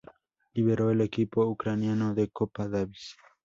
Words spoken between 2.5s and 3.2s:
Davis.